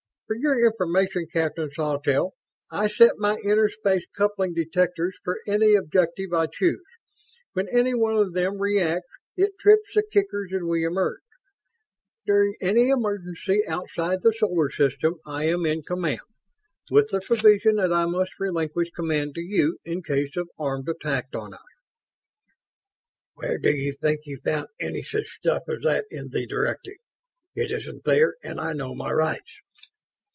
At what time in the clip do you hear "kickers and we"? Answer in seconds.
10.09-10.85